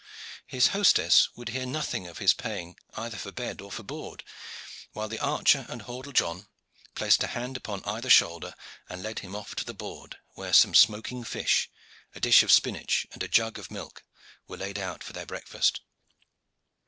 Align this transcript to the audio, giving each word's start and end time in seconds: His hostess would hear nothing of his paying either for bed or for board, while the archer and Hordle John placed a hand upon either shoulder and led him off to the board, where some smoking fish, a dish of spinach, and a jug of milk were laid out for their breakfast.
His 0.47 0.69
hostess 0.69 1.29
would 1.35 1.49
hear 1.49 1.67
nothing 1.67 2.07
of 2.07 2.17
his 2.17 2.33
paying 2.33 2.75
either 2.95 3.17
for 3.17 3.31
bed 3.31 3.61
or 3.61 3.71
for 3.71 3.83
board, 3.83 4.23
while 4.93 5.07
the 5.07 5.19
archer 5.19 5.67
and 5.69 5.83
Hordle 5.83 6.11
John 6.11 6.47
placed 6.95 7.21
a 7.21 7.27
hand 7.27 7.55
upon 7.55 7.83
either 7.85 8.09
shoulder 8.09 8.55
and 8.89 9.03
led 9.03 9.19
him 9.19 9.35
off 9.35 9.53
to 9.53 9.63
the 9.63 9.75
board, 9.75 10.17
where 10.33 10.53
some 10.53 10.73
smoking 10.73 11.23
fish, 11.23 11.69
a 12.15 12.19
dish 12.19 12.41
of 12.41 12.51
spinach, 12.51 13.05
and 13.11 13.21
a 13.21 13.27
jug 13.27 13.59
of 13.59 13.69
milk 13.69 14.03
were 14.47 14.57
laid 14.57 14.79
out 14.79 15.03
for 15.03 15.13
their 15.13 15.27
breakfast. 15.27 15.81